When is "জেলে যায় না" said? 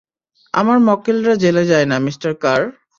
1.35-1.95